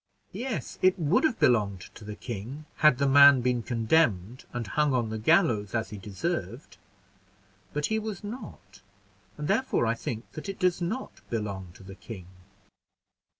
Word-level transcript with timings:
"Yes, 0.33 0.79
it 0.81 0.97
would 0.97 1.23
have 1.25 1.37
belonged 1.37 1.81
to 1.93 2.03
the 2.03 2.15
king, 2.15 2.65
had 2.77 2.97
the 2.97 3.07
man 3.07 3.41
been 3.41 3.61
condemned, 3.61 4.45
and 4.51 4.65
hung 4.65 4.95
on 4.95 5.11
the 5.11 5.19
gallows 5.19 5.75
as 5.75 5.91
he 5.91 5.97
deserved; 5.99 6.77
but 7.71 7.85
he 7.85 7.99
was 7.99 8.23
not, 8.23 8.81
and 9.37 9.47
therefore 9.47 9.85
I 9.85 9.93
think 9.93 10.31
that 10.31 10.49
it 10.49 10.57
does 10.57 10.81
not 10.81 11.21
belong 11.29 11.67
to 11.75 11.83
the 11.83 11.93
king." 11.93 12.25